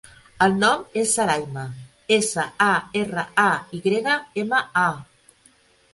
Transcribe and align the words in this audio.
El 0.43 0.53
nom 0.61 0.79
és 1.01 1.11
Sarayma: 1.17 1.65
essa, 2.17 2.47
a, 2.69 2.71
erra, 3.05 3.27
a, 3.45 3.49
i 3.79 3.83
grega, 3.87 4.17
ema, 4.45 4.67
a. 4.89 5.51